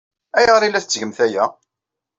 [0.37, 1.45] Ayɣer ay la tettgemt aya?